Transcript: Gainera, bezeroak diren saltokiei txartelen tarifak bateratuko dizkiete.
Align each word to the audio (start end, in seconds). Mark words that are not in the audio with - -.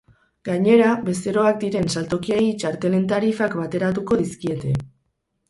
Gainera, 0.47 0.87
bezeroak 1.09 1.59
diren 1.63 1.85
saltokiei 1.97 2.47
txartelen 2.65 3.07
tarifak 3.13 3.59
bateratuko 3.61 4.21
dizkiete. 4.25 4.75